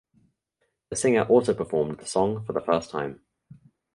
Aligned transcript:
The 0.89 0.95
singer 0.95 1.25
also 1.29 1.53
performed 1.53 1.99
the 1.99 2.07
song 2.07 2.43
for 2.43 2.53
the 2.53 2.61
first 2.61 2.89
time. 2.89 3.21